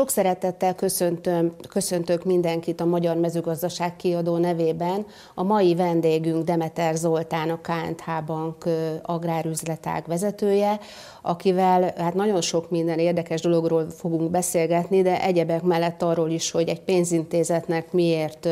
[0.00, 5.06] Sok szeretettel köszöntöm, köszöntök mindenkit a Magyar Mezőgazdaság kiadó nevében.
[5.34, 8.64] A mai vendégünk Demeter Zoltán, a KNH Bank
[9.02, 10.80] agrárüzletág vezetője,
[11.22, 16.68] akivel hát nagyon sok minden érdekes dologról fogunk beszélgetni, de egyebek mellett arról is, hogy
[16.68, 18.48] egy pénzintézetnek miért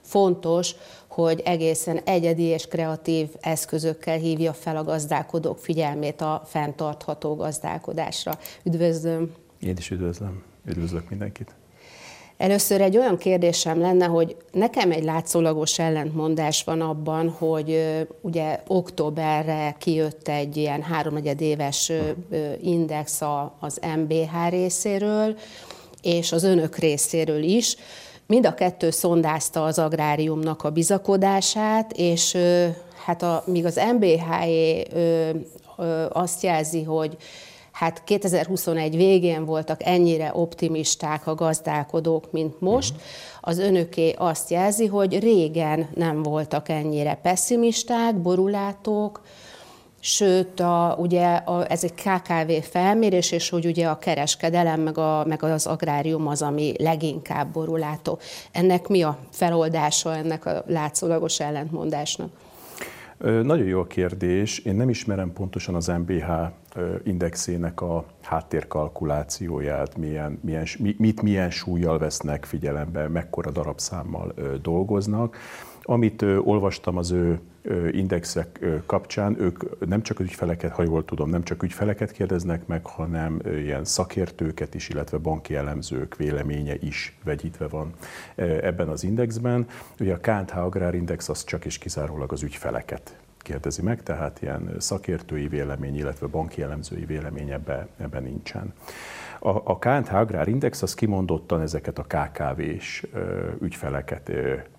[0.00, 0.74] fontos,
[1.08, 8.38] hogy egészen egyedi és kreatív eszközökkel hívja fel a gazdálkodók figyelmét a fenntartható gazdálkodásra.
[8.64, 9.32] Üdvözlöm!
[9.60, 11.54] Én is üdvözlöm, üdvözlök mindenkit!
[12.36, 19.76] Először egy olyan kérdésem lenne, hogy nekem egy látszólagos ellentmondás van abban, hogy ugye októberre
[19.78, 21.92] kijött egy ilyen háromnegyed éves
[22.60, 23.20] index
[23.58, 25.38] az MBH részéről,
[26.02, 27.76] és az önök részéről is,
[28.26, 32.36] Mind a kettő szondázta az agráriumnak a bizakodását, és
[33.04, 34.86] hát a, míg az MBH-é
[36.12, 37.16] azt jelzi, hogy
[37.82, 42.94] hát 2021 végén voltak ennyire optimisták a gazdálkodók, mint most,
[43.40, 49.20] az önöké azt jelzi, hogy régen nem voltak ennyire pessimisták, borulátók,
[50.04, 55.24] Sőt, a, ugye a, ez egy KKV felmérés, és hogy ugye a kereskedelem meg, a,
[55.28, 58.18] meg az agrárium az, ami leginkább borulátó.
[58.52, 62.30] Ennek mi a feloldása ennek a látszólagos ellentmondásnak?
[63.22, 64.58] Nagyon jó a kérdés.
[64.58, 66.30] Én nem ismerem pontosan az MBH
[67.04, 75.36] indexének a háttérkalkulációját, milyen, milyen, mit milyen súlyjal vesznek figyelembe, mekkora darabszámmal dolgoznak.
[75.82, 77.40] Amit olvastam az ő
[77.90, 83.40] indexek kapcsán, ők nem csak ügyfeleket, ha jól tudom, nem csak ügyfeleket kérdeznek meg, hanem
[83.44, 87.92] ilyen szakértőket is, illetve banki elemzők véleménye is vegyítve van
[88.36, 89.66] ebben az indexben.
[90.00, 94.74] Ugye a KNH Agrár Index az csak és kizárólag az ügyfeleket kérdezi meg, tehát ilyen
[94.78, 98.72] szakértői vélemény, illetve banki elemzői vélemény ebben ebbe nincsen.
[99.44, 103.06] A, a KNH Agrár Index az kimondottan ezeket a KKV-s
[103.60, 104.32] ügyfeleket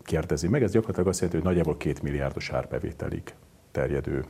[0.04, 0.64] kérdezi meg.
[0.64, 3.34] Ez gyakorlatilag azt jelenti, hogy nagyjából két milliárdos árbevételig
[3.72, 4.26] terjedő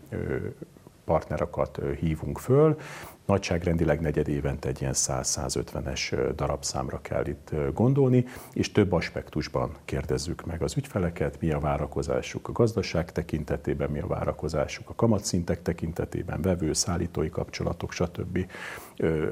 [1.05, 2.77] partnerokat hívunk föl.
[3.25, 10.61] Nagyságrendileg negyed évente egy ilyen 100-150-es darabszámra kell itt gondolni, és több aspektusban kérdezzük meg
[10.61, 16.73] az ügyfeleket, mi a várakozásuk a gazdaság tekintetében, mi a várakozásuk a kamatszintek tekintetében, vevő,
[16.73, 18.45] szállítói kapcsolatok, stb.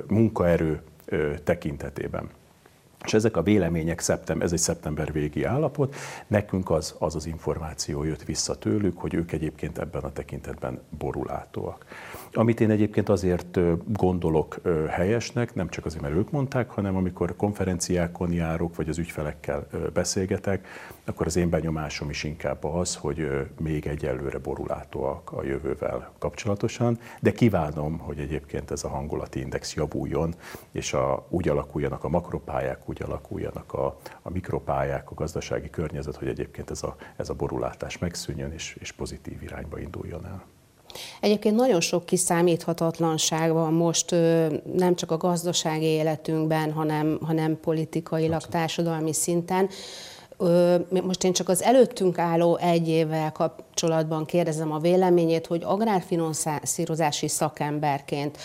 [0.07, 0.81] munkaerő
[1.43, 2.29] tekintetében.
[3.03, 5.95] És ezek a vélemények, szeptem, ez egy szeptember végi állapot,
[6.27, 11.85] nekünk az, az az információ jött vissza tőlük, hogy ők egyébként ebben a tekintetben borulátóak.
[12.33, 14.59] Amit én egyébként azért gondolok
[14.89, 20.67] helyesnek, nem csak azért, mert ők mondták, hanem amikor konferenciákon járok, vagy az ügyfelekkel beszélgetek,
[21.05, 27.31] akkor az én benyomásom is inkább az, hogy még egyelőre borulátóak a jövővel kapcsolatosan, de
[27.31, 30.33] kívánom, hogy egyébként ez a hangulati index javuljon,
[30.71, 36.27] és a, úgy alakuljanak a makropályák, úgy alakuljanak a, a mikropályák, a gazdasági környezet, hogy
[36.27, 40.43] egyébként ez a, ez a borulátás megszűnjön, és, és pozitív irányba induljon el.
[41.19, 44.11] Egyébként nagyon sok kiszámíthatatlanság van most
[44.73, 48.55] nem csak a gazdasági életünkben, hanem, hanem politikailag, Abszolút.
[48.55, 49.69] társadalmi szinten.
[51.03, 58.37] Most én csak az előttünk álló egy évvel kapcsolatban kérdezem a véleményét, hogy agrárfinanszírozási szakemberként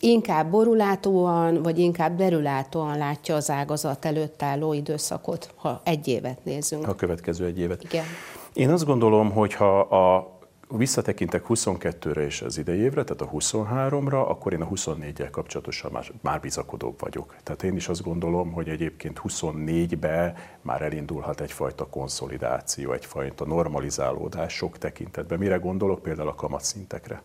[0.00, 6.88] inkább borulátóan, vagy inkább derülátóan látja az ágazat előtt álló időszakot, ha egy évet nézünk.
[6.88, 7.82] A következő egy évet.
[7.84, 8.04] Igen.
[8.52, 10.35] Én azt gondolom, hogy ha a
[10.70, 16.12] visszatekintek 22-re és az idei évre, tehát a 23-ra, akkor én a 24-jel kapcsolatosan már,
[16.20, 17.36] már bizakodóbb vagyok.
[17.42, 24.78] Tehát én is azt gondolom, hogy egyébként 24-be már elindulhat egyfajta konszolidáció, egyfajta normalizálódás sok
[24.78, 25.38] tekintetben.
[25.38, 26.02] Mire gondolok?
[26.02, 27.22] Például a kamatszintekre.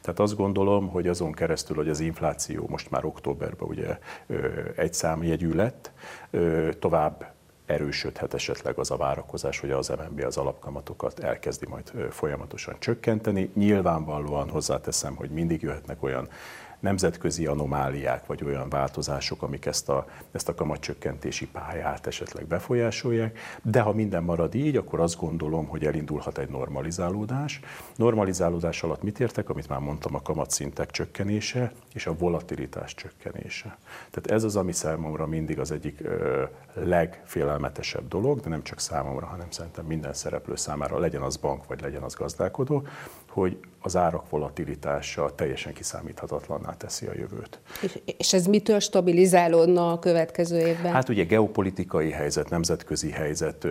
[0.00, 3.98] Tehát azt gondolom, hogy azon keresztül, hogy az infláció most már októberben ugye
[4.76, 5.92] egy számjegyű lett,
[6.78, 7.32] tovább
[7.72, 13.50] erősödhet esetleg az a várakozás, hogy az MNB az alapkamatokat elkezdi majd folyamatosan csökkenteni.
[13.54, 16.28] Nyilvánvalóan hozzáteszem, hogy mindig jöhetnek olyan
[16.82, 23.80] nemzetközi anomáliák, vagy olyan változások, amik ezt a, ezt a kamatcsökkentési pályát esetleg befolyásolják, de
[23.80, 27.60] ha minden marad így, akkor azt gondolom, hogy elindulhat egy normalizálódás.
[27.96, 33.78] Normalizálódás alatt mit értek, amit már mondtam, a kamatszintek csökkenése és a volatilitás csökkenése.
[34.10, 36.42] Tehát ez az, ami számomra mindig az egyik ö,
[36.74, 41.80] legfélelmetesebb dolog, de nem csak számomra, hanem szerintem minden szereplő számára, legyen az bank, vagy
[41.80, 42.86] legyen az gazdálkodó,
[43.32, 47.60] hogy az árak volatilitása teljesen kiszámíthatatlanná teszi a jövőt.
[48.16, 50.92] És, ez mitől stabilizálódna a következő évben?
[50.92, 53.66] Hát ugye geopolitikai helyzet, nemzetközi helyzet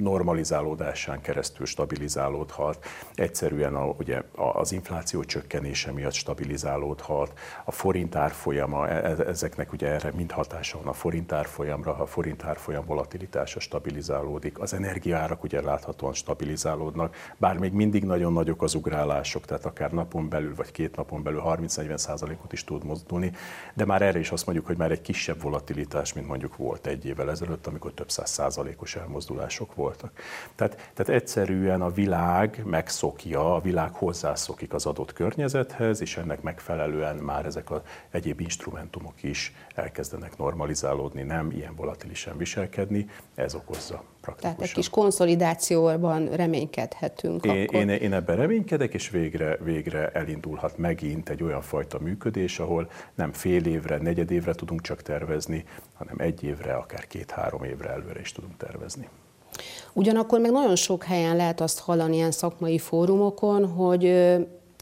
[0.00, 2.84] normalizálódásán keresztül stabilizálódhat,
[3.14, 9.88] egyszerűen a, ugye az infláció csökkenése miatt stabilizálódhat, a forint árfolyama, e, e, ezeknek ugye
[9.88, 15.42] erre mind hatása van a forint árfolyamra, ha a forint árfolyam volatilitása stabilizálódik, az energiaárak
[15.42, 20.72] ugye láthatóan stabilizálódnak, bár még mindig nagyon nagyok az ugrálások, tehát akár napon belül vagy
[20.72, 23.32] két napon belül 30-40 százalékot is tud mozdulni,
[23.74, 27.06] de már erre is azt mondjuk, hogy már egy kisebb volatilitás, mint mondjuk volt egy
[27.06, 30.12] évvel ezelőtt, amikor több száz százalékos elmozdulások voltak.
[30.54, 37.16] Tehát, tehát egyszerűen a világ megszokja, a világ hozzászokik az adott környezethez, és ennek megfelelően
[37.16, 37.80] már ezek az
[38.10, 44.56] egyéb instrumentumok is elkezdenek normalizálódni, nem ilyen volatilisen viselkedni, ez okozza praktikusan.
[44.56, 47.80] Tehát egy kis konszolidációban reménykedhetünk én, akkor.
[47.80, 53.32] Én, én ebben reménykedek, és végre, végre elindulhat megint egy olyan fajta működés, ahol nem
[53.32, 58.32] fél évre, negyed évre tudunk csak tervezni, hanem egy évre, akár két-három évre előre is
[58.32, 59.08] tudunk tervezni.
[59.92, 64.34] Ugyanakkor meg nagyon sok helyen lehet azt hallani ilyen szakmai fórumokon, hogy,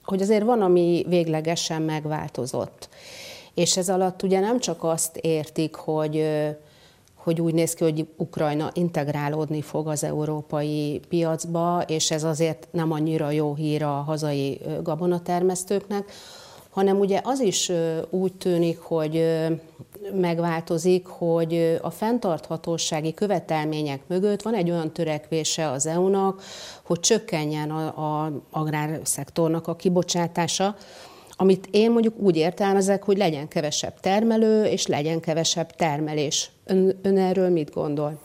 [0.04, 2.88] hogy azért van, ami véglegesen megváltozott.
[3.54, 6.26] És ez alatt ugye nem csak azt értik, hogy
[7.28, 12.92] hogy úgy néz ki, hogy Ukrajna integrálódni fog az európai piacba, és ez azért nem
[12.92, 16.10] annyira jó hír a hazai gabonatermesztőknek,
[16.70, 17.72] hanem ugye az is
[18.10, 19.24] úgy tűnik, hogy
[20.20, 26.42] megváltozik, hogy a fenntarthatósági követelmények mögött van egy olyan törekvése az EU-nak,
[26.82, 30.76] hogy csökkenjen a, a agrárszektornak a kibocsátása,
[31.40, 36.50] amit én mondjuk úgy értelmezek, hogy legyen kevesebb termelő, és legyen kevesebb termelés.
[36.64, 38.20] Ön, ön erről mit gondol?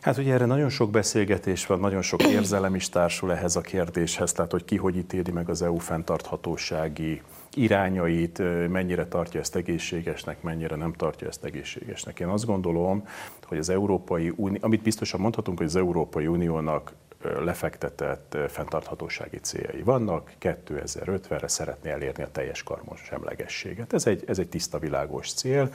[0.00, 4.32] Hát ugye erre nagyon sok beszélgetés van, nagyon sok érzelem is társul ehhez a kérdéshez,
[4.32, 7.22] tehát hogy ki hogy ítéli meg az EU fenntarthatósági
[7.54, 12.20] irányait, mennyire tartja ezt egészségesnek, mennyire nem tartja ezt egészségesnek.
[12.20, 13.06] Én azt gondolom,
[13.42, 20.32] hogy az Európai Unió, amit biztosan mondhatunk, hogy az Európai Uniónak lefektetett fenntarthatósági céljai vannak,
[20.40, 23.92] 2050-re szeretné elérni a teljes karmos semlegességet.
[23.92, 25.72] Ez egy, ez egy tiszta világos cél,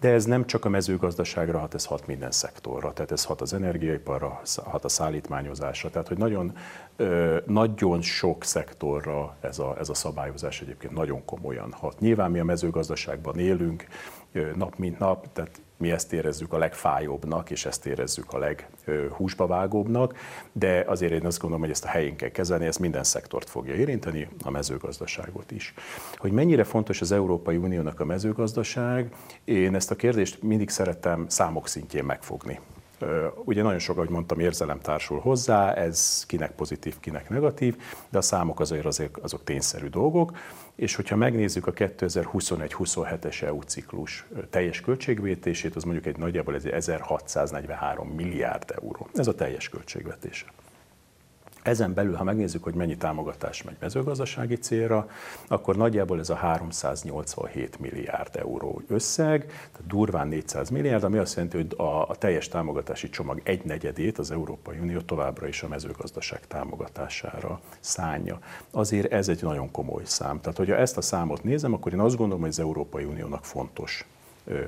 [0.00, 3.52] de ez nem csak a mezőgazdaságra hat, ez hat minden szektorra, tehát ez hat az
[3.52, 6.56] energiaiparra, hat a szállítmányozásra, tehát hogy nagyon,
[7.46, 12.00] nagyon sok szektorra ez a, ez a szabályozás egyébként nagyon komolyan hat.
[12.00, 13.86] Nyilván mi a mezőgazdaságban élünk,
[14.54, 20.14] nap mint nap, tehát mi ezt érezzük a legfájóbbnak, és ezt érezzük a leghúsba vágóbbnak,
[20.52, 23.74] de azért én azt gondolom, hogy ezt a helyén kell kezelni, ez minden szektort fogja
[23.74, 25.74] érinteni, a mezőgazdaságot is.
[26.16, 29.12] Hogy mennyire fontos az Európai Uniónak a mezőgazdaság,
[29.44, 32.60] én ezt a kérdést mindig szeretem számok szintjén megfogni.
[33.44, 37.76] Ugye nagyon sok, ahogy mondtam, érzelem társul hozzá, ez kinek pozitív, kinek negatív,
[38.08, 40.36] de a számok azért, azért azok tényszerű dolgok.
[40.74, 48.08] És hogyha megnézzük a 2021-27-es EU ciklus teljes költségvetését, az mondjuk egy nagyjából egy 1643
[48.08, 49.08] milliárd euró.
[49.14, 50.46] Ez a teljes költségvetése.
[51.64, 55.08] Ezen belül, ha megnézzük, hogy mennyi támogatás megy mezőgazdasági célra,
[55.48, 61.56] akkor nagyjából ez a 387 milliárd euró összeg, tehát durván 400 milliárd, ami azt jelenti,
[61.56, 66.46] hogy a, a teljes támogatási csomag egy negyedét az Európai Unió továbbra is a mezőgazdaság
[66.46, 68.38] támogatására szánja.
[68.70, 70.40] Azért ez egy nagyon komoly szám.
[70.40, 74.06] Tehát, hogyha ezt a számot nézem, akkor én azt gondolom, hogy az Európai Uniónak fontos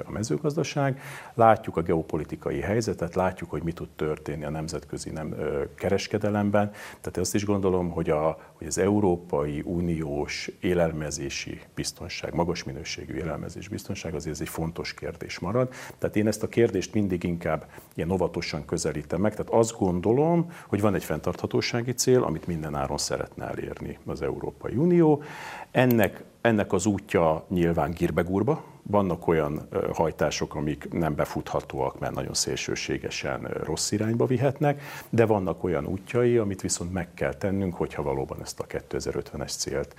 [0.05, 1.01] a mezőgazdaság.
[1.35, 5.35] Látjuk a geopolitikai helyzetet, látjuk, hogy mi tud történni a nemzetközi nem,
[5.75, 6.71] kereskedelemben.
[7.01, 13.69] Tehát azt is gondolom, hogy, a, hogy az Európai Uniós élelmezési biztonság, magas minőségű élelmezés
[13.69, 15.69] biztonság azért ez egy fontos kérdés marad.
[15.99, 19.35] Tehát én ezt a kérdést mindig inkább ilyen óvatosan közelítem meg.
[19.35, 24.77] Tehát azt gondolom, hogy van egy fenntarthatósági cél, amit minden áron szeretne elérni az Európai
[24.77, 25.23] Unió.
[25.71, 33.41] Ennek, ennek az útja nyilván girbegurba, vannak olyan hajtások, amik nem befuthatóak, mert nagyon szélsőségesen
[33.41, 38.61] rossz irányba vihetnek, de vannak olyan útjai, amit viszont meg kell tennünk, hogyha valóban ezt
[38.61, 39.95] a 2050-es célt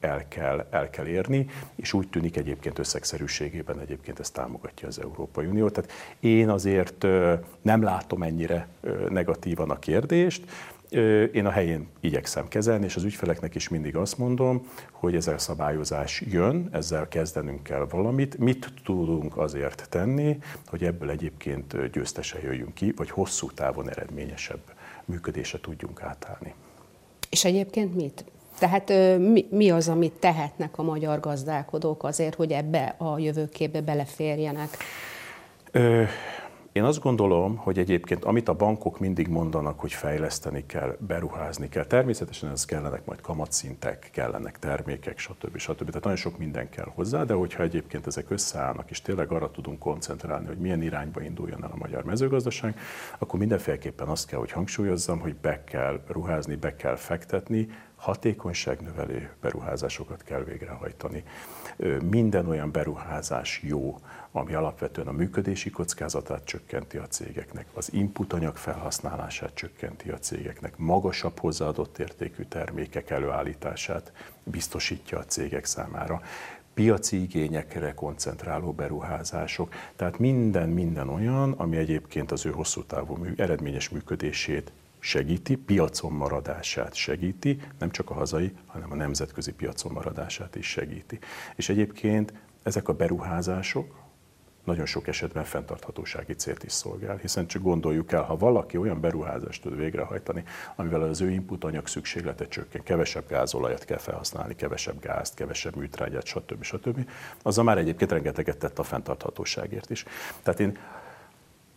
[0.00, 5.46] el kell, el kell érni, és úgy tűnik egyébként összegszerűségében egyébként ezt támogatja az Európai
[5.46, 5.68] Unió.
[5.68, 7.06] Tehát én azért
[7.62, 8.68] nem látom ennyire
[9.08, 10.44] negatívan a kérdést,
[11.32, 15.38] én a helyén igyekszem kezelni, és az ügyfeleknek is mindig azt mondom, hogy ez a
[15.38, 18.38] szabályozás jön, ezzel kezdenünk kell valamit.
[18.38, 24.60] Mit tudunk azért tenni, hogy ebből egyébként győztesen jöjjünk ki, vagy hosszú távon eredményesebb
[25.04, 26.54] működése tudjunk átállni.
[27.30, 28.24] És egyébként mit?
[28.58, 28.88] Tehát
[29.18, 34.68] mi, mi az, amit tehetnek a magyar gazdálkodók azért, hogy ebbe a jövőképbe beleférjenek?
[35.70, 36.02] Ö,
[36.74, 41.84] Én azt gondolom, hogy egyébként amit a bankok mindig mondanak, hogy fejleszteni kell, beruházni kell,
[41.84, 45.56] természetesen ez kellenek majd kamatszintek, kellenek termékek, stb.
[45.56, 45.86] stb.
[45.86, 49.78] Tehát nagyon sok minden kell hozzá, de hogyha egyébként ezek összeállnak, és tényleg arra tudunk
[49.78, 52.78] koncentrálni, hogy milyen irányba induljon el a magyar mezőgazdaság,
[53.18, 57.68] akkor mindenféleképpen azt kell, hogy hangsúlyozzam, hogy be kell ruházni, be kell fektetni,
[58.04, 61.24] hatékonyságnövelő beruházásokat kell végrehajtani.
[62.10, 63.98] Minden olyan beruházás jó,
[64.32, 70.76] ami alapvetően a működési kockázatát csökkenti a cégeknek, az input anyag felhasználását csökkenti a cégeknek,
[70.76, 76.22] magasabb hozzáadott értékű termékek előállítását biztosítja a cégek számára
[76.74, 79.74] piaci igényekre koncentráló beruházások.
[79.96, 84.72] Tehát minden, minden olyan, ami egyébként az ő hosszú távú mű, eredményes működését
[85.04, 91.18] segíti, piacon maradását segíti, nem csak a hazai, hanem a nemzetközi piacon maradását is segíti.
[91.56, 92.32] És egyébként
[92.62, 94.02] ezek a beruházások,
[94.64, 99.62] nagyon sok esetben fenntarthatósági célt is szolgál, hiszen csak gondoljuk el, ha valaki olyan beruházást
[99.62, 100.44] tud végrehajtani,
[100.76, 106.26] amivel az ő input anyag szükséglete csökken, kevesebb gázolajat kell felhasználni, kevesebb gázt, kevesebb műtrágyát,
[106.26, 106.62] stb.
[106.62, 107.10] stb.
[107.42, 110.04] azzal már egyébként rengeteget tett a fenntarthatóságért is.
[110.42, 110.78] Tehát én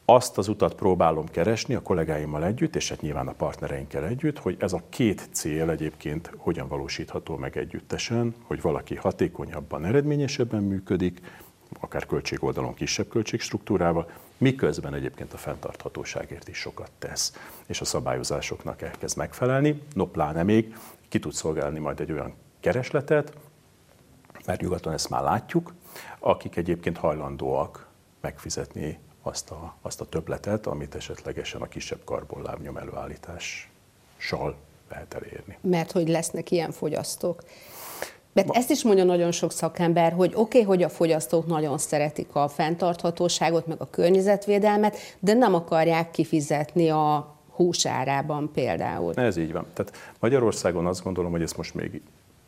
[0.09, 4.57] azt az utat próbálom keresni a kollégáimmal együtt, és hát nyilván a partnereinkkel együtt, hogy
[4.59, 11.21] ez a két cél egyébként hogyan valósítható meg együttesen, hogy valaki hatékonyabban, eredményesebben működik,
[11.79, 17.33] akár költségoldalon kisebb költségstruktúrával, miközben egyébként a fenntarthatóságért is sokat tesz,
[17.65, 20.75] és a szabályozásoknak elkezd megfelelni, no pláne még
[21.09, 23.33] ki tud szolgálni majd egy olyan keresletet,
[24.45, 25.73] mert nyugaton ezt már látjuk,
[26.19, 27.87] akik egyébként hajlandóak
[28.21, 34.55] megfizetni azt a, azt a többletet, amit esetlegesen a kisebb karbonlábnyom előállítással
[34.89, 35.57] lehet elérni.
[35.61, 37.43] Mert hogy lesznek ilyen fogyasztók.
[38.33, 42.35] Mert ezt is mondja nagyon sok szakember, hogy oké, okay, hogy a fogyasztók nagyon szeretik
[42.35, 49.13] a fenntarthatóságot, meg a környezetvédelmet, de nem akarják kifizetni a húsárában például.
[49.13, 49.65] Ez így van.
[49.73, 52.01] Tehát Magyarországon azt gondolom, hogy ezt most még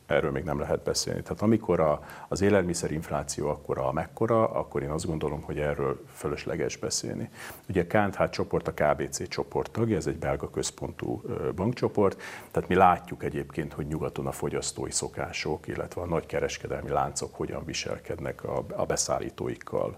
[0.09, 1.21] erről még nem lehet beszélni.
[1.21, 7.29] Tehát amikor a, az élelmiszerinfláció akkora, mekkora, akkor én azt gondolom, hogy erről fölösleges beszélni.
[7.69, 11.21] Ugye a KNH csoport a KBC csoport tagja, ez egy belga központú
[11.55, 17.35] bankcsoport, tehát mi látjuk egyébként, hogy nyugaton a fogyasztói szokások, illetve a nagy kereskedelmi láncok
[17.35, 19.97] hogyan viselkednek a, a beszállítóikkal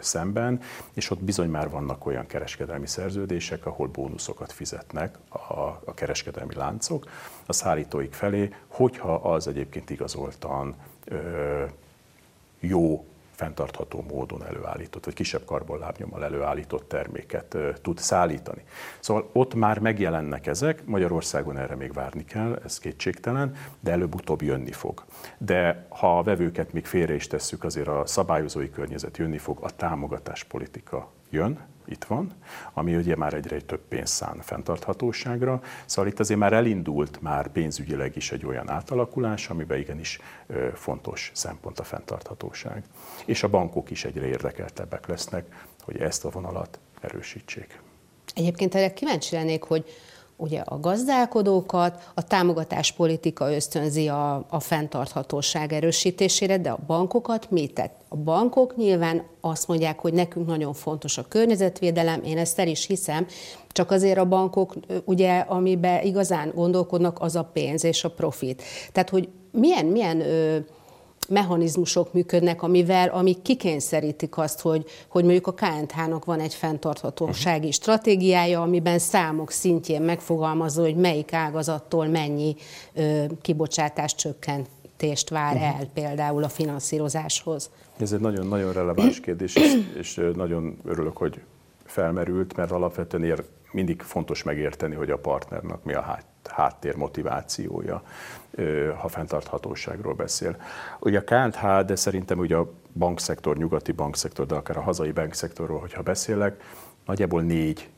[0.00, 0.60] szemben,
[0.92, 7.06] és ott bizony már vannak olyan kereskedelmi szerződések, ahol bónuszokat fizetnek a, a kereskedelmi láncok
[7.46, 10.74] a szállítóik felé, hogyha az egyébként igazoltan
[12.60, 13.04] jó
[13.40, 18.62] fenntartható módon előállított, vagy kisebb karbonlábnyommal előállított terméket tud szállítani.
[19.00, 24.72] Szóval ott már megjelennek ezek, Magyarországon erre még várni kell, ez kétségtelen, de előbb-utóbb jönni
[24.72, 25.04] fog.
[25.38, 29.70] De ha a vevőket még félre is tesszük, azért a szabályozói környezet jönni fog, a
[29.70, 32.32] támogatáspolitika jön, itt van,
[32.72, 35.60] ami ugye már egyre több pénzt szán fenntarthatóságra.
[35.86, 40.18] Szóval itt azért már elindult már pénzügyileg is egy olyan átalakulás, amiben igenis
[40.74, 42.84] fontos szempont a fenntarthatóság.
[43.24, 47.80] És a bankok is egyre érdekeltebbek lesznek, hogy ezt a vonalat erősítsék.
[48.34, 49.84] Egyébként erre kíváncsi lennék, hogy
[50.40, 58.00] ugye a gazdálkodókat, a támogatáspolitika ösztönzi a, a fenntarthatóság erősítésére, de a bankokat mit tett?
[58.08, 62.86] A bankok nyilván azt mondják, hogy nekünk nagyon fontos a környezetvédelem, én ezt el is
[62.86, 63.26] hiszem,
[63.68, 68.62] csak azért a bankok, ugye, amiben igazán gondolkodnak, az a pénz és a profit.
[68.92, 70.58] Tehát, hogy milyen, milyen ö,
[71.30, 77.72] mechanizmusok működnek, amivel, amik kikényszerítik azt, hogy, hogy mondjuk a KNH-nak van egy fenntarthatósági uh-huh.
[77.72, 82.56] stratégiája, amiben számok szintjén megfogalmazza, hogy melyik ágazattól mennyi
[82.94, 85.78] ö, kibocsátás csökkentést vár uh-huh.
[85.78, 87.70] el például a finanszírozáshoz.
[87.98, 91.40] Ez egy nagyon-nagyon releváns kérdés, és, és nagyon örülök, hogy
[91.84, 96.29] felmerült, mert alapvetően ér, mindig fontos megérteni, hogy a partnernak mi a háttér
[96.96, 98.02] motivációja,
[98.96, 100.56] ha fenntarthatóságról beszél.
[101.00, 105.80] Ugye a KNH, de szerintem ugye a bankszektor, nyugati bankszektor, de akár a hazai bankszektorról,
[105.80, 106.62] hogyha beszélek,
[107.06, 107.88] nagyjából négy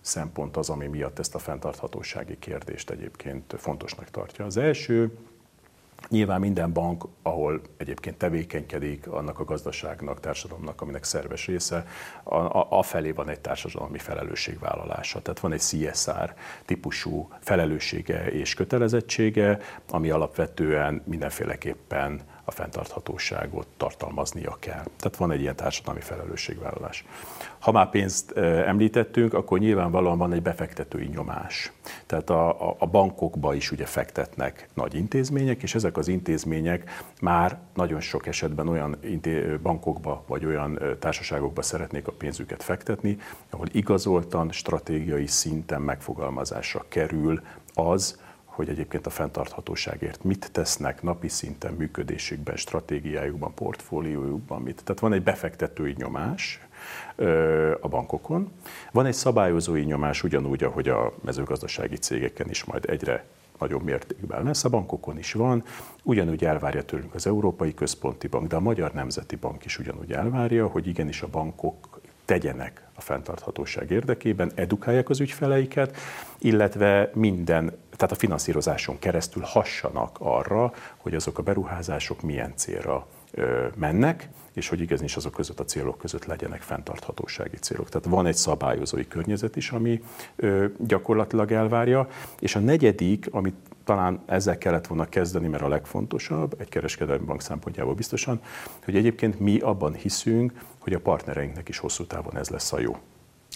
[0.00, 4.44] szempont az, ami miatt ezt a fenntarthatósági kérdést egyébként fontosnak tartja.
[4.44, 5.18] Az első,
[6.08, 11.86] Nyilván minden bank, ahol egyébként tevékenykedik, annak a gazdaságnak, társadalomnak, aminek szerves része,
[12.22, 15.22] a, a, a felé van egy társadalmi felelősségvállalása.
[15.22, 19.58] Tehát van egy CSR típusú felelőssége és kötelezettsége,
[19.90, 24.84] ami alapvetően mindenféleképpen a fenntarthatóságot tartalmaznia kell.
[24.96, 27.04] Tehát van egy ilyen társadalmi felelősségvállalás.
[27.58, 28.32] Ha már pénzt
[28.66, 31.72] említettünk, akkor nyilvánvalóan van egy befektetői nyomás.
[32.06, 36.90] Tehát a, a, a bankokba is ugye fektetnek nagy intézmények, és ezek az intézmények
[37.20, 38.96] már nagyon sok esetben olyan
[39.62, 43.16] bankokba vagy olyan társaságokba szeretnék a pénzüket fektetni,
[43.50, 47.40] ahol igazoltan stratégiai szinten megfogalmazásra kerül
[47.74, 48.18] az,
[48.60, 54.82] hogy egyébként a fenntarthatóságért mit tesznek napi szinten működésükben, stratégiájukban, portfóliójukban, mit.
[54.84, 56.60] Tehát van egy befektetői nyomás
[57.80, 58.52] a bankokon,
[58.92, 63.24] van egy szabályozói nyomás ugyanúgy, ahogy a mezőgazdasági cégeken is majd egyre
[63.58, 65.64] nagyobb mértékben lesz, a bankokon is van,
[66.02, 70.66] ugyanúgy elvárja tőlünk az Európai Központi Bank, de a Magyar Nemzeti Bank is ugyanúgy elvárja,
[70.66, 75.96] hogy igenis a bankok tegyenek a fenntarthatóság érdekében, edukálják az ügyfeleiket,
[76.38, 83.06] illetve minden, tehát a finanszírozáson keresztül hassanak arra, hogy azok a beruházások milyen célra
[83.74, 87.88] mennek, és hogy igenis azok között a célok között legyenek fenntarthatósági célok.
[87.88, 90.02] Tehát van egy szabályozói környezet is, ami
[90.78, 93.54] gyakorlatilag elvárja, és a negyedik, amit
[93.84, 98.40] talán ezzel kellett volna kezdeni, mert a legfontosabb, egy kereskedelmi bank szempontjából biztosan,
[98.84, 102.96] hogy egyébként mi abban hiszünk, hogy a partnereinknek is hosszú távon ez lesz a jó.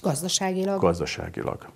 [0.03, 0.81] Gazdaságilag?
[0.81, 1.67] Gazdaságilag.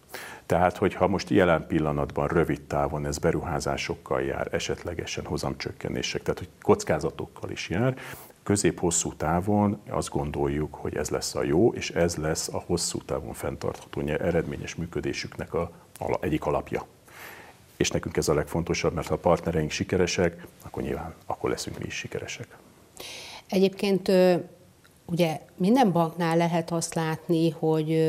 [0.46, 7.50] Tehát, hogyha most jelen pillanatban rövid távon ez beruházásokkal jár, esetlegesen hozamcsökkenések, tehát hogy kockázatokkal
[7.50, 7.96] is jár,
[8.42, 13.32] közép-hosszú távon azt gondoljuk, hogy ez lesz a jó, és ez lesz a hosszú távon
[13.32, 16.86] fenntartható eredményes működésüknek a, a, egyik alapja.
[17.76, 21.84] És nekünk ez a legfontosabb, mert ha a partnereink sikeresek, akkor nyilván akkor leszünk mi
[21.86, 22.56] is sikeresek.
[23.48, 24.10] Egyébként
[25.10, 28.02] ugye minden banknál lehet azt látni, hogy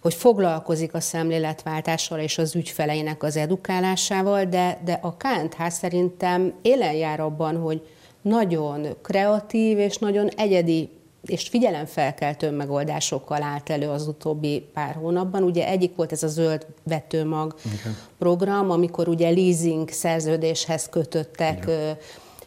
[0.00, 6.92] hogy foglalkozik a szemléletváltással és az ügyfeleinek az edukálásával, de, de a KNH szerintem élen
[6.92, 7.86] jár abban, hogy
[8.22, 10.90] nagyon kreatív és nagyon egyedi
[11.24, 15.42] és figyelemfelkeltő megoldásokkal állt elő az utóbbi pár hónapban.
[15.42, 17.92] Ugye egyik volt ez a zöld vetőmag okay.
[18.18, 21.96] program, amikor ugye leasing szerződéshez kötöttek Igen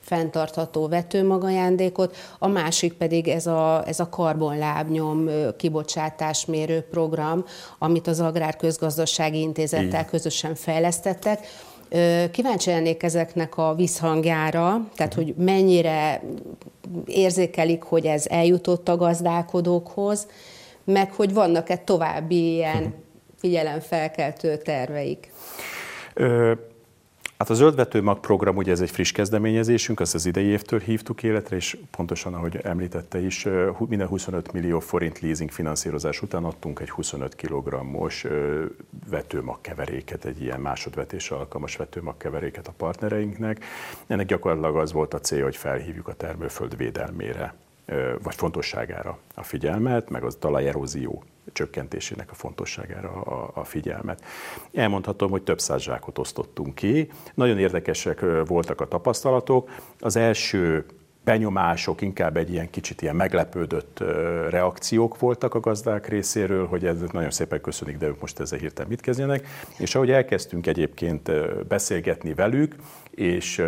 [0.09, 7.45] fenntartható vetőmagajándékot, a másik pedig ez a, ez a karbonlábnyom kibocsátásmérő program,
[7.79, 11.39] amit az Agrárközgazdasági Intézettel közösen fejlesztettek.
[12.31, 16.21] Kíváncsi lennék ezeknek a visszhangjára, tehát hogy mennyire
[17.05, 20.27] érzékelik, hogy ez eljutott a gazdálkodókhoz,
[20.83, 22.93] meg hogy vannak-e további ilyen
[23.37, 25.31] figyelemfelkeltő terveik.
[27.39, 31.55] Hát a zöldvetőmag program, ugye ez egy friss kezdeményezésünk, azt az idei évtől hívtuk életre,
[31.55, 33.47] és pontosan, ahogy említette is,
[33.87, 38.25] minden 25 millió forint leasing finanszírozás után adtunk egy 25 kg-os
[39.09, 43.65] vetőmag keveréket, egy ilyen másodvetésre alkalmas vetőmag keveréket a partnereinknek.
[44.07, 47.53] Ennek gyakorlatilag az volt a cél, hogy felhívjuk a termőföld védelmére
[48.23, 54.23] vagy fontosságára a figyelmet, meg az talajerózió csökkentésének a fontosságára a, a figyelmet.
[54.73, 57.11] Elmondhatom, hogy több száz zsákot osztottunk ki.
[57.33, 59.69] Nagyon érdekesek voltak a tapasztalatok.
[59.99, 60.85] Az első
[61.29, 63.99] benyomások, inkább egy ilyen kicsit ilyen meglepődött
[64.49, 68.89] reakciók voltak a gazdák részéről, hogy ez nagyon szépen köszönik, de ők most ezzel hirtelen
[68.89, 69.47] mit kezdjenek.
[69.77, 71.31] És ahogy elkezdtünk egyébként
[71.67, 72.75] beszélgetni velük,
[73.11, 73.63] és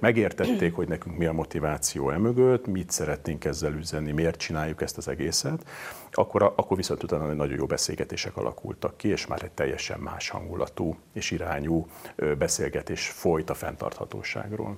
[0.00, 5.08] megértették, hogy nekünk mi a motiváció emögött, mit szeretnénk ezzel üzenni, miért csináljuk ezt az
[5.08, 5.68] egészet,
[6.12, 10.96] akkor, akkor viszont utána nagyon jó beszélgetések alakultak ki, és már egy teljesen más hangulatú
[11.12, 11.86] és irányú
[12.38, 14.76] beszélgetés folyt a fenntarthatóságról.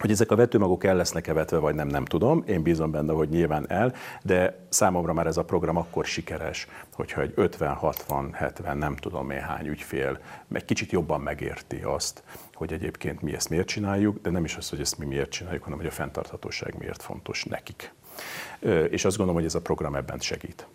[0.00, 2.44] Hogy ezek a vetőmagok el lesznek-e vetve, vagy nem, nem tudom.
[2.46, 7.20] Én bízom benne, hogy nyilván el, de számomra már ez a program akkor sikeres, hogyha
[7.20, 10.18] egy 50, 60, 70, nem tudom én hány ügyfél
[10.52, 12.22] egy kicsit jobban megérti azt,
[12.54, 15.62] hogy egyébként mi ezt miért csináljuk, de nem is az, hogy ezt mi miért csináljuk,
[15.62, 17.92] hanem hogy a fenntarthatóság miért fontos nekik.
[18.90, 20.66] És azt gondolom, hogy ez a program ebben segít.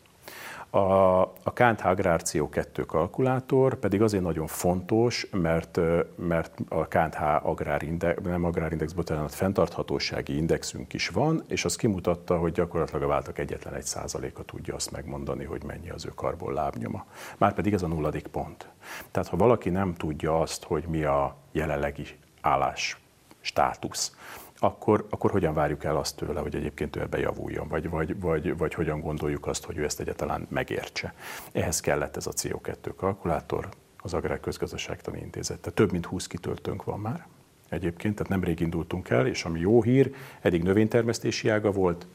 [0.73, 5.79] A, a KNH Agrár CO2 kalkulátor pedig azért nagyon fontos, mert,
[6.15, 12.51] mert a KNH agrárindex, nem agrárindex, bocsánat, fenntarthatósági indexünk is van, és az kimutatta, hogy
[12.51, 17.05] gyakorlatilag a váltak egyetlen egy százaléka tudja azt megmondani, hogy mennyi az ő karbon lábnyoma.
[17.37, 18.69] Márpedig ez a nulladik pont.
[19.11, 22.05] Tehát ha valaki nem tudja azt, hogy mi a jelenlegi
[22.41, 22.99] állás
[23.41, 24.15] státusz,
[24.63, 28.57] akkor, akkor hogyan várjuk el azt tőle, hogy egyébként ő ebbe javuljon, vagy, vagy, vagy,
[28.57, 31.13] vagy hogyan gondoljuk azt, hogy ő ezt egyáltalán megértse.
[31.51, 35.59] Ehhez kellett ez a CO2 kalkulátor, az Agrár Közgazdaságtani Intézet.
[35.59, 37.27] Tehát több mint 20 kitöltőnk van már
[37.69, 42.07] egyébként, tehát nemrég indultunk el, és ami jó hír, eddig növénytermesztési ága volt,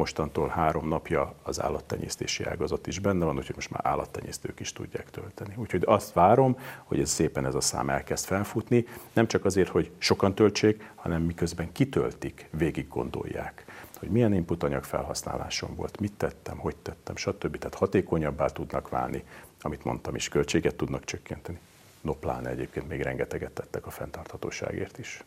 [0.00, 5.10] mostantól három napja az állattenyésztési ágazat is benne van, úgyhogy most már állattenyésztők is tudják
[5.10, 5.54] tölteni.
[5.56, 9.90] Úgyhogy azt várom, hogy ez szépen ez a szám elkezd felfutni, nem csak azért, hogy
[9.98, 13.64] sokan töltsék, hanem miközben kitöltik, végig gondolják
[13.98, 17.58] hogy milyen input anyag felhasználásom volt, mit tettem, hogy tettem, stb.
[17.58, 19.24] Tehát hatékonyabbá tudnak válni,
[19.60, 21.58] amit mondtam is, költséget tudnak csökkenteni.
[22.00, 25.24] No, pláne egyébként még rengeteget tettek a fenntarthatóságért is.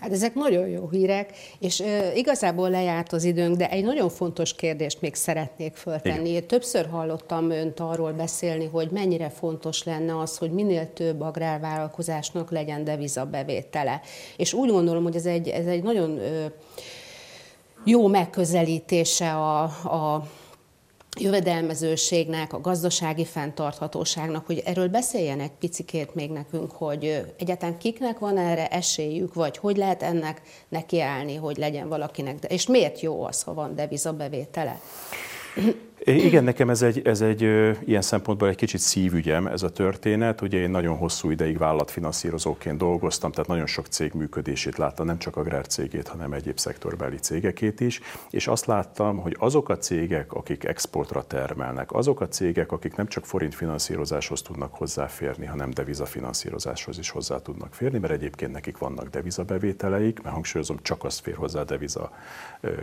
[0.00, 4.54] Hát ezek nagyon jó hírek, és uh, igazából lejárt az időnk, de egy nagyon fontos
[4.54, 6.28] kérdést még szeretnék föltenni.
[6.28, 6.46] Igen.
[6.46, 12.84] Többször hallottam önt arról beszélni, hogy mennyire fontos lenne az, hogy minél több agrárvállalkozásnak legyen
[12.84, 14.00] devizabevétele.
[14.36, 16.44] És úgy gondolom, hogy ez egy, ez egy nagyon uh,
[17.84, 20.28] jó megközelítése a, a
[21.20, 28.38] jövedelmezőségnek, a gazdasági fenntarthatóságnak, hogy erről beszéljen egy picikét még nekünk, hogy egyáltalán kiknek van
[28.38, 33.42] erre esélyük, vagy hogy lehet ennek nekiállni, hogy legyen valakinek, de, és miért jó az,
[33.42, 34.80] ha van devizabevétele?
[36.04, 37.40] Igen, nekem ez egy, ez egy
[37.84, 40.40] ilyen szempontból egy kicsit szívügyem ez a történet.
[40.40, 45.36] Ugye én nagyon hosszú ideig vállalatfinanszírozóként dolgoztam, tehát nagyon sok cég működését láttam, nem csak
[45.36, 51.22] agrárcégét, hanem egyéb szektorbeli cégekét is, és azt láttam, hogy azok a cégek, akik exportra
[51.22, 57.38] termelnek, azok a cégek, akik nem csak forint finanszírozáshoz tudnak hozzáférni, hanem devizafinanszírozáshoz is hozzá
[57.38, 62.10] tudnak férni, mert egyébként nekik vannak devizabevételeik, mert hangsúlyozom, csak az fér hozzá deviza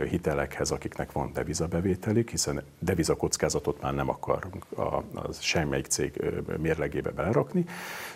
[0.08, 4.82] hitelekhez, akiknek van devizabevételük, hiszen deviza a kockázatot már nem akarunk a,
[5.14, 6.22] a semmelyik cég
[6.58, 7.64] mérlegébe belerakni.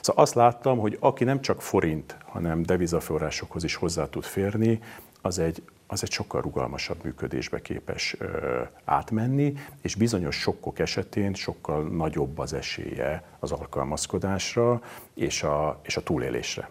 [0.01, 4.81] Szóval azt láttam, hogy aki nem csak forint, hanem devizaforrásokhoz is hozzá tud férni,
[5.21, 11.83] az egy, az egy sokkal rugalmasabb működésbe képes ö, átmenni, és bizonyos sokkok esetén sokkal
[11.83, 14.81] nagyobb az esélye az alkalmazkodásra
[15.15, 16.69] és a, és a túlélésre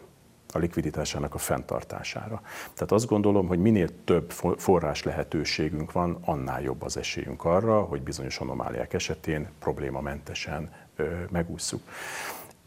[0.54, 2.42] a likviditásának a fenntartására.
[2.74, 8.02] Tehát azt gondolom, hogy minél több forrás lehetőségünk van, annál jobb az esélyünk arra, hogy
[8.02, 10.70] bizonyos anomáliák esetén problémamentesen
[11.30, 11.82] megúszszuk.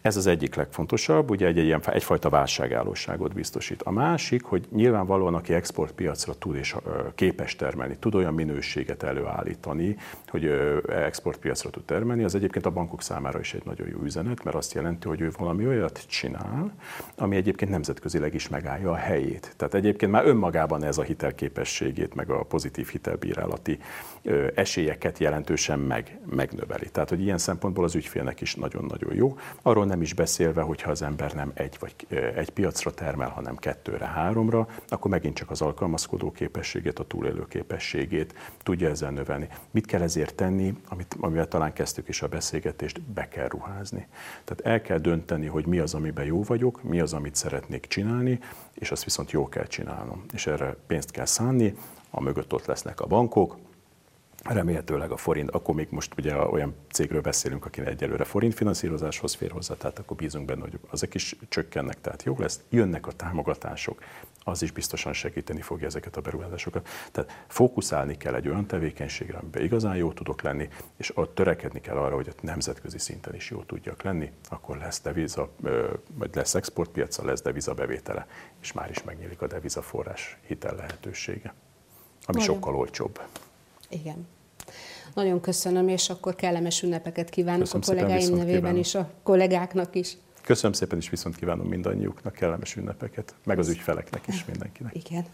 [0.04, 3.82] Ez az egyik legfontosabb, ugye egy, egy ilyen, egyfajta válságállóságot biztosít.
[3.82, 6.76] A másik, hogy nyilvánvalóan aki exportpiacra tud és
[7.14, 9.96] képes termelni, tud olyan minőséget előállítani,
[10.28, 10.44] hogy
[10.88, 14.74] exportpiacra tud termelni, az egyébként a bankok számára is egy nagyon jó üzenet, mert azt
[14.74, 16.74] jelenti, hogy ő valami olyat csinál,
[17.16, 19.54] ami egyébként nemzetközileg is megállja a helyét.
[19.56, 23.78] Tehát egyébként már önmagában ez a hitelképességét, meg a pozitív hitelbírálati
[24.54, 26.90] esélyeket jelentősen meg, megnöveli.
[26.90, 29.36] Tehát, hogy ilyen szempontból az ügyfélnek is nagyon-nagyon jó.
[29.62, 31.94] Arról nem is beszélve, hogyha az ember nem egy vagy
[32.34, 38.34] egy piacra termel, hanem kettőre, háromra, akkor megint csak az alkalmazkodó képességét, a túlélő képességét
[38.62, 39.48] tudja ezzel növelni.
[39.70, 44.06] Mit kell ezért tenni, amit, amivel talán kezdtük is a beszélgetést, be kell ruházni.
[44.44, 48.38] Tehát el kell dönteni, hogy mi az, amiben jó vagyok, mi az, amit szeretnék csinálni,
[48.74, 50.24] és azt viszont jó kell csinálnom.
[50.32, 51.74] És erre pénzt kell szánni,
[52.10, 53.56] a mögött ott lesznek a bankok,
[54.44, 59.50] remélhetőleg a forint, akkor még most ugye olyan cégről beszélünk, akinek egyelőre forint finanszírozáshoz fér
[59.50, 64.02] hozzá, tehát akkor bízunk benne, hogy azok is csökkennek, tehát jó lesz, jönnek a támogatások,
[64.44, 66.88] az is biztosan segíteni fogja ezeket a beruházásokat.
[67.12, 71.96] Tehát fókuszálni kell egy olyan tevékenységre, amiben igazán jó tudok lenni, és ott törekedni kell
[71.96, 75.50] arra, hogy a nemzetközi szinten is jó tudjak lenni, akkor lesz deviza,
[76.14, 78.26] vagy lesz exportpiaca, lesz deviza bevétele,
[78.60, 81.54] és már is megnyílik a deviza forrás hitel lehetősége,
[82.26, 82.54] ami Nagyon.
[82.54, 83.20] sokkal olcsóbb.
[83.88, 84.26] Igen.
[85.14, 88.78] Nagyon köszönöm, és akkor kellemes ünnepeket kívánok köszönöm a kollégáim nevében kívánom.
[88.78, 90.16] is, a kollégáknak is.
[90.42, 94.94] Köszönöm szépen, és viszont kívánom mindannyiuknak kellemes ünnepeket, meg az ügyfeleknek is mindenkinek.
[94.94, 95.24] Igen.